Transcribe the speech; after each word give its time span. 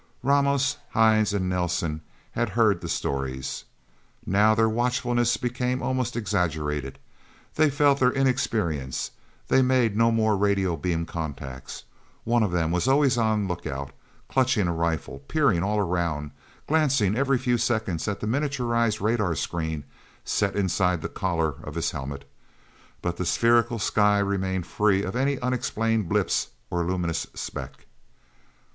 Ramos, 0.23 0.77
Hines, 0.93 1.31
and 1.31 1.47
Nelsen 1.47 2.01
had 2.31 2.49
heard 2.57 2.81
the 2.81 2.89
stories. 2.89 3.65
Now, 4.25 4.55
their 4.55 4.67
watchfulness 4.67 5.37
became 5.37 5.83
almost 5.83 6.15
exaggerated. 6.15 6.97
They 7.53 7.69
felt 7.69 7.99
their 7.99 8.09
inexperience. 8.11 9.11
They 9.47 9.61
made 9.61 9.95
no 9.95 10.11
more 10.11 10.35
radio 10.35 10.75
beam 10.75 11.05
contacts. 11.05 11.83
One 12.23 12.41
of 12.41 12.51
them 12.51 12.71
was 12.71 12.87
always 12.87 13.15
on 13.15 13.47
lookout, 13.47 13.91
clutching 14.27 14.67
a 14.67 14.73
rifle, 14.73 15.19
peering 15.27 15.61
all 15.61 15.77
around, 15.77 16.31
glancing 16.65 17.15
every 17.15 17.37
few 17.37 17.59
seconds 17.59 18.07
at 18.07 18.21
the 18.21 18.25
miniaturized 18.25 19.01
radar 19.01 19.35
screen 19.35 19.83
set 20.25 20.55
inside 20.55 21.03
the 21.03 21.09
collar 21.09 21.57
of 21.61 21.75
his 21.75 21.91
helmet. 21.91 22.27
But 23.03 23.17
the 23.17 23.25
spherical 23.27 23.77
sky 23.77 24.17
remained 24.17 24.65
free 24.65 25.03
of 25.03 25.15
any 25.15 25.37
unexplained 25.37 26.09
blip 26.09 26.31
or 26.71 26.83
luminous 26.83 27.27
speck. 27.35 27.85